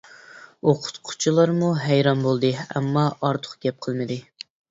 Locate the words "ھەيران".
1.83-2.25